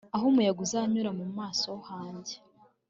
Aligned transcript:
aho 0.15 0.25
umuyaga 0.31 0.61
uzanyura 0.65 1.09
mu 1.19 1.25
maso 1.37 1.71
hanjye 1.89 2.35